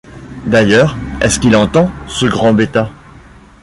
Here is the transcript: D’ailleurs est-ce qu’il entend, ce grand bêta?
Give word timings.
D’ailleurs 0.47 0.97
est-ce 1.21 1.39
qu’il 1.39 1.55
entend, 1.55 1.91
ce 2.07 2.25
grand 2.25 2.53
bêta? 2.55 2.89